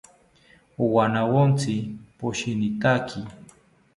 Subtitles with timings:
[0.83, 1.75] Owanawontzi
[2.17, 3.19] poshinitaki